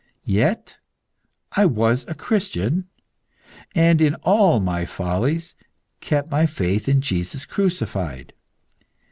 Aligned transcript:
Yet 0.25 0.77
I 1.51 1.67
was 1.67 2.05
a 2.07 2.15
Christian, 2.15 2.87
and, 3.75 4.01
in 4.01 4.15
all 4.23 4.59
my 4.59 4.83
follies, 4.83 5.53
kept 5.99 6.31
my 6.31 6.47
faith 6.47 6.89
in 6.89 7.01
Jesus 7.01 7.45
crucified. 7.45 8.33